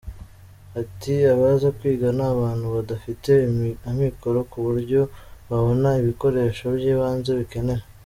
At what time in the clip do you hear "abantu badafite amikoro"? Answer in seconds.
2.33-4.39